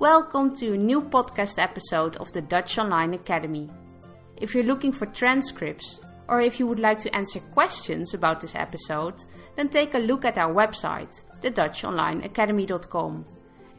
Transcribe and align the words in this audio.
Welcome 0.00 0.54
to 0.58 0.74
a 0.74 0.76
new 0.76 1.02
podcast 1.02 1.58
episode 1.58 2.18
of 2.18 2.30
the 2.30 2.40
Dutch 2.40 2.78
Online 2.78 3.14
Academy. 3.14 3.68
If 4.36 4.54
you're 4.54 4.62
looking 4.62 4.92
for 4.92 5.06
transcripts, 5.06 5.98
or 6.28 6.40
if 6.40 6.60
you 6.60 6.68
would 6.68 6.78
like 6.78 7.00
to 7.00 7.16
answer 7.16 7.40
questions 7.52 8.14
about 8.14 8.40
this 8.40 8.54
episode, 8.54 9.16
then 9.56 9.68
take 9.68 9.94
a 9.94 9.98
look 9.98 10.24
at 10.24 10.38
our 10.38 10.54
website, 10.54 11.24
thedutchonlineacademy.com. 11.42 13.26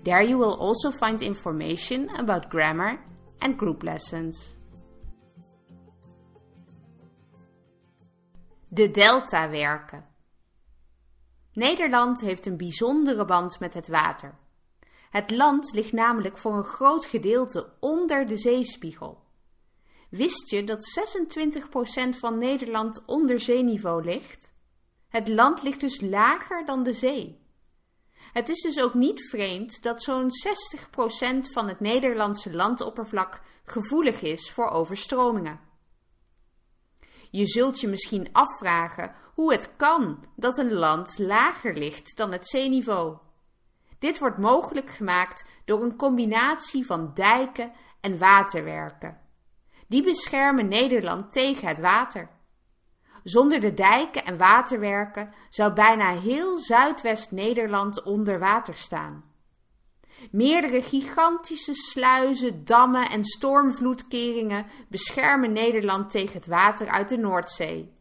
There 0.04 0.22
you 0.22 0.38
will 0.38 0.56
also 0.56 0.92
find 0.92 1.22
information 1.22 2.10
about 2.18 2.50
grammar 2.50 3.00
and 3.42 3.58
group 3.58 3.84
lessons. 3.84 4.58
De 8.68 8.92
deltawerken. 8.92 10.06
Nederland 11.54 12.22
heeft 12.22 12.46
een 12.46 12.58
bijzondere 12.58 13.26
band 13.26 13.60
met 13.60 13.74
het 13.74 13.88
water. 13.88 14.48
Het 15.10 15.32
land 15.32 15.74
ligt 15.74 15.92
namelijk 15.92 16.38
voor 16.38 16.58
een 16.58 16.64
groot 16.64 17.06
gedeelte 17.06 17.70
onder 17.80 18.28
de 18.28 18.38
zeespiegel. 18.38 19.24
Wist 20.10 20.50
je 20.50 20.64
dat 20.64 20.86
26% 22.16 22.20
van 22.20 22.38
Nederland 22.38 23.06
onder 23.06 23.40
zeeniveau 23.40 24.04
ligt? 24.04 24.54
Het 25.08 25.28
land 25.28 25.64
ligt 25.64 25.80
dus 25.80 26.02
lager 26.02 26.66
dan 26.66 26.84
de 26.84 26.94
zee. 26.94 27.40
Het 28.34 28.50
is 28.50 28.62
dus 28.62 28.84
ook 28.84 28.94
niet 28.94 29.30
vreemd 29.30 29.84
dat 29.84 30.04
zo'n 30.04 30.30
60% 30.30 31.52
van 31.52 31.68
het 31.68 31.80
Nederlandse 31.80 32.54
landoppervlak 32.54 33.42
gevoelig 33.64 34.22
is 34.22 34.52
voor 34.52 34.70
overstromingen. 34.70 35.60
Je 37.32 37.48
zult 37.48 37.80
je 37.80 37.88
misschien 37.88 38.30
afvragen 38.32 39.16
hoe 39.34 39.52
het 39.52 39.76
kan 39.76 40.26
dat 40.36 40.58
een 40.58 40.74
land 40.74 41.18
lager 41.18 41.78
ligt 41.78 42.18
dan 42.18 42.32
het 42.32 42.48
zeeniveau. 42.48 43.18
Dit 44.00 44.20
wordt 44.20 44.38
mogelijk 44.38 44.90
gemaakt 44.90 45.46
door 45.66 45.84
een 45.84 45.96
combinatie 45.96 46.86
van 46.86 47.12
dijken 47.14 47.72
en 48.02 48.18
waterwerken. 48.18 49.18
Die 49.88 50.04
beschermen 50.04 50.68
Nederland 50.68 51.32
tegen 51.32 51.68
het 51.68 51.80
water. 51.80 52.30
Zonder 53.24 53.60
de 53.60 53.74
dijken 53.74 54.26
en 54.26 54.38
waterwerken 54.38 55.34
zou 55.50 55.74
bijna 55.74 56.20
heel 56.20 56.58
Zuidwest-Nederland 56.58 58.04
onder 58.04 58.40
water 58.40 58.78
staan. 58.78 59.24
Meerdere 60.32 60.82
gigantische 60.82 61.74
sluizen, 61.74 62.66
dammen 62.66 63.10
en 63.10 63.24
stormvloedkeringen 63.24 64.66
beschermen 64.88 65.52
Nederland 65.52 66.12
tegen 66.12 66.34
het 66.34 66.48
water 66.48 66.88
uit 66.88 67.10
de 67.10 67.18
Noordzee. 67.18 67.98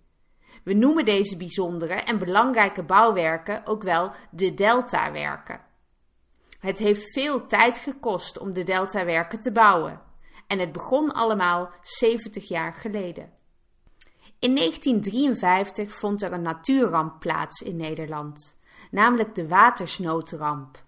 We 0.65 0.75
noemen 0.75 1.05
deze 1.05 1.37
bijzondere 1.37 1.95
en 1.95 2.19
belangrijke 2.19 2.83
bouwwerken 2.83 3.67
ook 3.67 3.83
wel 3.83 4.13
de 4.31 4.55
deltawerken. 4.55 5.67
Het 6.59 6.79
heeft 6.79 7.13
veel 7.13 7.47
tijd 7.47 7.79
gekost 7.79 8.39
om 8.39 8.53
de 8.53 8.63
deltawerken 8.63 9.41
te 9.41 9.53
bouwen 9.53 10.01
en 10.47 10.59
het 10.59 10.73
begon 10.73 11.13
allemaal 11.13 11.71
70 11.83 12.49
jaar 12.49 12.73
geleden. 12.73 13.33
In 14.39 14.55
1953 14.55 15.95
vond 15.95 16.23
er 16.23 16.33
een 16.33 16.43
natuurramp 16.43 17.21
plaats 17.21 17.61
in 17.61 17.77
Nederland, 17.77 18.57
namelijk 18.91 19.35
de 19.35 19.49
watersnoodramp. 19.49 20.87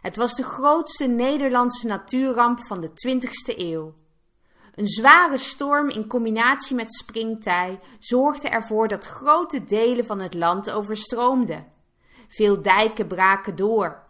Het 0.00 0.16
was 0.16 0.34
de 0.34 0.42
grootste 0.42 1.06
Nederlandse 1.06 1.86
natuurramp 1.86 2.66
van 2.66 2.80
de 2.80 2.88
20ste 2.88 3.58
eeuw. 3.58 3.94
Een 4.74 4.86
zware 4.86 5.38
storm 5.38 5.88
in 5.88 6.06
combinatie 6.06 6.76
met 6.76 6.94
springtij 6.94 7.80
zorgde 7.98 8.48
ervoor 8.48 8.88
dat 8.88 9.04
grote 9.06 9.64
delen 9.64 10.04
van 10.04 10.20
het 10.20 10.34
land 10.34 10.70
overstroomden. 10.70 11.66
Veel 12.28 12.62
dijken 12.62 13.06
braken 13.06 13.56
door. 13.56 14.03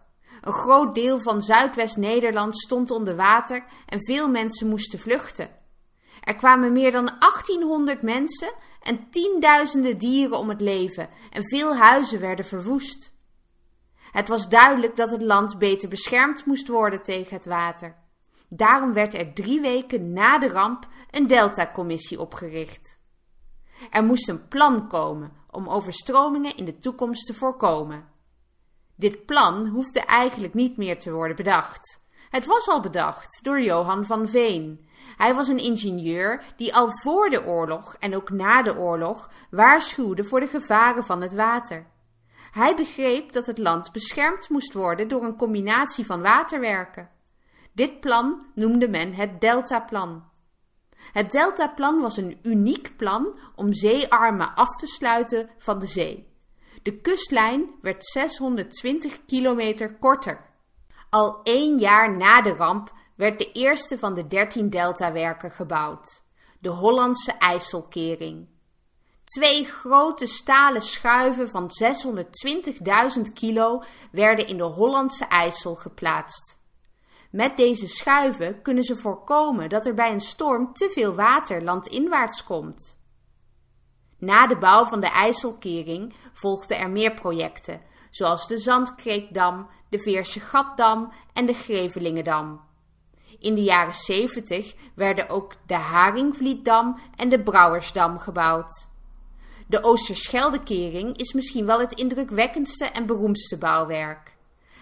Een 0.45 0.53
groot 0.53 0.95
deel 0.95 1.19
van 1.19 1.43
Zuidwest-Nederland 1.43 2.57
stond 2.57 2.91
onder 2.91 3.17
water 3.17 3.65
en 3.87 4.05
veel 4.05 4.29
mensen 4.29 4.69
moesten 4.69 4.99
vluchten. 4.99 5.51
Er 6.21 6.35
kwamen 6.35 6.73
meer 6.73 6.93
dan 6.93 7.05
1800 7.19 8.03
mensen 8.03 8.53
en 8.83 9.11
tienduizenden 9.11 9.99
dieren 9.99 10.39
om 10.39 10.49
het 10.49 10.61
leven 10.61 11.09
en 11.31 11.49
veel 11.49 11.77
huizen 11.77 12.21
werden 12.21 12.45
verwoest. 12.45 13.15
Het 14.13 14.29
was 14.29 14.49
duidelijk 14.49 14.97
dat 14.97 15.11
het 15.11 15.23
land 15.23 15.59
beter 15.59 15.89
beschermd 15.89 16.47
moest 16.47 16.69
worden 16.69 17.03
tegen 17.03 17.37
het 17.37 17.47
water. 17.47 17.97
Daarom 18.49 18.93
werd 18.93 19.15
er 19.15 19.35
drie 19.35 19.61
weken 19.61 20.13
na 20.13 20.39
de 20.39 20.49
ramp 20.49 20.89
een 21.11 21.27
Delta-commissie 21.27 22.21
opgericht. 22.21 23.01
Er 23.91 24.05
moest 24.05 24.29
een 24.29 24.49
plan 24.49 24.89
komen 24.89 25.33
om 25.51 25.69
overstromingen 25.69 26.57
in 26.57 26.65
de 26.65 26.79
toekomst 26.79 27.27
te 27.27 27.35
voorkomen. 27.35 28.14
Dit 28.97 29.27
plan 29.27 29.67
hoefde 29.67 30.01
eigenlijk 30.01 30.55
niet 30.55 30.77
meer 30.77 30.99
te 30.99 31.13
worden 31.13 31.37
bedacht. 31.37 32.03
Het 32.31 32.47
was 32.47 32.69
al 32.69 32.81
bedacht 32.81 33.41
door 33.43 33.61
Johan 33.61 34.05
van 34.05 34.29
Veen. 34.29 34.89
Hij 35.17 35.35
was 35.35 35.49
een 35.49 35.63
ingenieur 35.63 36.45
die 36.57 36.75
al 36.75 36.89
voor 36.91 37.31
de 37.31 37.45
oorlog 37.45 37.97
en 37.99 38.17
ook 38.17 38.31
na 38.31 38.63
de 38.63 38.77
oorlog 38.77 39.31
waarschuwde 39.51 40.25
voor 40.25 40.41
de 40.41 40.47
gevaren 40.47 41.05
van 41.05 41.23
het 41.23 41.35
water. 41.35 41.87
Hij 42.51 42.77
begreep 42.77 43.33
dat 43.33 43.47
het 43.47 43.59
land 43.59 43.93
beschermd 43.93 44.49
moest 44.49 44.73
worden 44.73 45.09
door 45.09 45.25
een 45.25 45.37
combinatie 45.37 46.07
van 46.07 46.23
waterwerken. 46.23 47.11
Dit 47.73 48.01
plan 48.01 48.47
noemde 48.55 48.89
men 48.89 49.15
het 49.15 49.41
Deltaplan. 49.41 50.25
Het 51.13 51.33
Deltaplan 51.33 52.01
was 52.01 52.17
een 52.17 52.39
uniek 52.43 52.97
plan 52.97 53.39
om 53.55 53.73
zeearmen 53.73 54.55
af 54.55 54.77
te 54.77 54.87
sluiten 54.87 55.51
van 55.59 55.79
de 55.79 55.87
zee. 55.87 56.34
De 56.85 57.01
kustlijn 57.01 57.75
werd 57.81 58.05
620 58.05 59.25
kilometer 59.27 59.99
korter. 59.99 60.41
Al 61.11 61.41
één 61.43 61.79
jaar 61.79 62.17
na 62.17 62.43
de 62.43 62.55
ramp 62.55 62.93
werd 63.17 63.39
de 63.39 63.53
eerste 63.53 63.99
van 63.99 64.15
de 64.15 64.27
13 64.27 64.71
deltawerken 64.71 65.51
gebouwd, 65.51 66.23
de 66.59 66.69
Hollandse 66.69 67.33
IJsselkering. 67.33 68.49
Twee 69.25 69.65
grote 69.65 70.27
stalen 70.27 70.83
schuiven 70.83 71.49
van 71.49 71.71
620.000 73.17 73.33
kilo 73.35 73.83
werden 74.13 74.47
in 74.47 74.57
de 74.57 74.63
Hollandse 74.63 75.25
IJssel 75.25 75.75
geplaatst. 75.75 76.59
Met 77.31 77.57
deze 77.57 77.89
schuiven 77.89 78.63
kunnen 78.63 78.85
ze 78.85 78.97
voorkomen 78.97 79.69
dat 79.69 79.87
er 79.87 79.95
bij 79.95 80.13
een 80.13 80.21
storm 80.21 80.73
te 80.73 80.91
veel 80.93 81.15
water 81.15 81.63
landinwaarts 81.63 82.45
komt. 82.45 83.03
Na 84.25 84.47
de 84.47 84.57
bouw 84.57 84.85
van 84.85 85.01
de 85.01 85.07
IJsselkering 85.07 86.15
volgden 86.33 86.79
er 86.79 86.91
meer 86.91 87.15
projecten, 87.15 87.81
zoals 88.11 88.47
de 88.47 88.59
Zandkreekdam, 88.59 89.69
de 89.89 89.99
Veerse 89.99 90.41
Gatdam 90.41 91.13
en 91.33 91.47
de 91.47 91.55
Grevelingendam. 91.55 92.61
In 93.39 93.55
de 93.55 93.63
jaren 93.63 93.95
70 93.95 94.75
werden 94.95 95.29
ook 95.29 95.55
de 95.67 95.75
Haringvlietdam 95.75 97.01
en 97.17 97.29
de 97.29 97.43
Brouwersdam 97.43 98.19
gebouwd. 98.19 98.91
De 99.67 99.83
Oosterscheldekering 99.83 101.17
is 101.17 101.33
misschien 101.33 101.67
wel 101.67 101.81
het 101.81 101.93
indrukwekkendste 101.93 102.85
en 102.85 103.07
beroemdste 103.07 103.59
bouwwerk. 103.59 104.37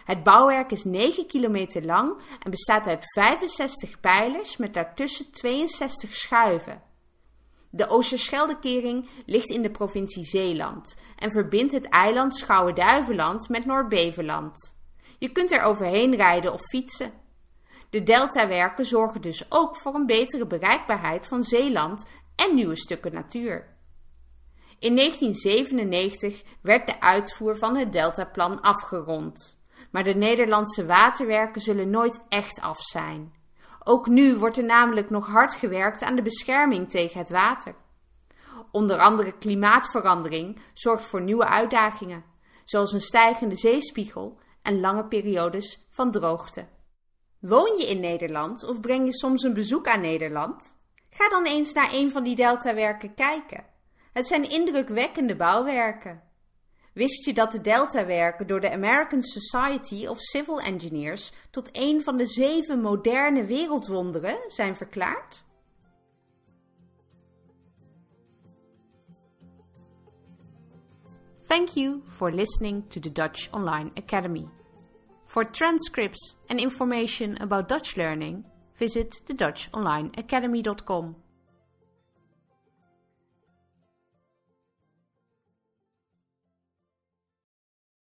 Het 0.04 0.22
bouwwerk 0.22 0.70
is 0.70 0.84
9 0.84 1.26
kilometer 1.26 1.84
lang 1.84 2.20
en 2.42 2.50
bestaat 2.50 2.86
uit 2.86 3.04
65 3.14 4.00
pijlers 4.00 4.56
met 4.56 4.74
daartussen 4.74 5.30
62 5.30 6.14
schuiven. 6.14 6.91
De 7.74 7.88
Oosterscheldekering 7.88 9.08
ligt 9.26 9.50
in 9.50 9.62
de 9.62 9.70
provincie 9.70 10.24
Zeeland 10.24 11.02
en 11.16 11.30
verbindt 11.30 11.72
het 11.72 11.88
eiland 11.88 12.36
Schouwen-Duiveland 12.36 13.48
met 13.48 13.66
Noord-Beveland. 13.66 14.76
Je 15.18 15.32
kunt 15.32 15.52
er 15.52 15.62
overheen 15.62 16.14
rijden 16.14 16.52
of 16.52 16.60
fietsen. 16.60 17.12
De 17.90 18.02
deltawerken 18.02 18.84
zorgen 18.84 19.20
dus 19.20 19.46
ook 19.48 19.76
voor 19.76 19.94
een 19.94 20.06
betere 20.06 20.46
bereikbaarheid 20.46 21.26
van 21.26 21.42
Zeeland 21.42 22.06
en 22.36 22.54
nieuwe 22.54 22.76
stukken 22.76 23.12
natuur. 23.12 23.76
In 24.78 24.96
1997 24.96 26.42
werd 26.62 26.86
de 26.86 27.00
uitvoer 27.00 27.56
van 27.56 27.76
het 27.76 27.92
Deltaplan 27.92 28.60
afgerond. 28.60 29.60
Maar 29.90 30.04
de 30.04 30.14
Nederlandse 30.14 30.86
waterwerken 30.86 31.60
zullen 31.60 31.90
nooit 31.90 32.24
echt 32.28 32.60
af 32.60 32.80
zijn. 32.80 33.32
Ook 33.84 34.06
nu 34.06 34.36
wordt 34.36 34.56
er 34.56 34.64
namelijk 34.64 35.10
nog 35.10 35.26
hard 35.26 35.54
gewerkt 35.54 36.02
aan 36.02 36.16
de 36.16 36.22
bescherming 36.22 36.90
tegen 36.90 37.18
het 37.18 37.30
water. 37.30 37.74
Onder 38.70 38.98
andere 38.98 39.38
klimaatverandering 39.38 40.60
zorgt 40.72 41.04
voor 41.04 41.22
nieuwe 41.22 41.46
uitdagingen, 41.46 42.24
zoals 42.64 42.92
een 42.92 43.00
stijgende 43.00 43.56
zeespiegel 43.56 44.38
en 44.62 44.80
lange 44.80 45.04
periodes 45.04 45.86
van 45.90 46.10
droogte. 46.10 46.66
Woon 47.38 47.76
je 47.78 47.86
in 47.86 48.00
Nederland 48.00 48.68
of 48.68 48.80
breng 48.80 49.06
je 49.06 49.12
soms 49.12 49.42
een 49.42 49.54
bezoek 49.54 49.88
aan 49.88 50.00
Nederland? 50.00 50.78
Ga 51.10 51.28
dan 51.28 51.44
eens 51.44 51.72
naar 51.72 51.92
een 51.92 52.10
van 52.10 52.22
die 52.22 52.36
deltawerken 52.36 53.14
kijken. 53.14 53.64
Het 54.12 54.26
zijn 54.26 54.50
indrukwekkende 54.50 55.36
bouwwerken. 55.36 56.22
Wist 56.92 57.24
je 57.24 57.32
dat 57.32 57.52
de 57.52 57.60
deltawerken 57.60 58.46
door 58.46 58.60
de 58.60 58.72
American 58.72 59.22
Society 59.22 60.06
of 60.06 60.20
Civil 60.20 60.60
Engineers 60.60 61.32
tot 61.50 61.68
een 61.72 62.02
van 62.02 62.16
de 62.16 62.26
zeven 62.26 62.80
moderne 62.80 63.44
wereldwonderen 63.44 64.38
zijn 64.46 64.76
verklaard? 64.76 65.44
Thank 71.46 71.68
you 71.68 72.02
for 72.06 72.32
listening 72.32 72.90
to 72.90 73.00
the 73.00 73.12
Dutch 73.12 73.50
Online 73.50 73.90
Academy. 73.94 74.48
For 75.26 75.50
transcripts 75.50 76.36
and 76.46 76.60
information 76.60 77.38
about 77.40 77.68
Dutch 77.68 77.96
learning, 77.96 78.44
visit 78.74 79.26
the 79.26 79.34
DutchOnlineAcademy.com. 79.34 81.21